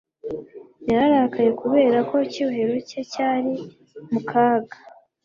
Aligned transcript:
Yararakaye 0.89 1.49
kubera 1.61 1.97
ko 2.09 2.15
icyubahiro 2.27 2.75
cye 2.89 3.01
cyari 3.11 3.53
mu 4.11 4.19
kaga. 4.29 4.75